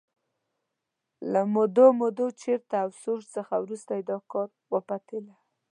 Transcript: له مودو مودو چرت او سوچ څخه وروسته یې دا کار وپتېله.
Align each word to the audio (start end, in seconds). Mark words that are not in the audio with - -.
له 1.31 1.41
مودو 1.53 1.85
مودو 1.99 2.25
چرت 2.41 2.71
او 2.81 2.89
سوچ 3.01 3.23
څخه 3.35 3.53
وروسته 3.63 3.91
یې 3.97 4.03
دا 4.09 4.17
کار 4.31 4.47
وپتېله. 4.73 5.35